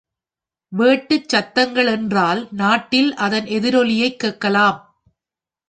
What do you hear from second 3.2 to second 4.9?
அதன் எதிரொலியைக் கேட்கலாம்.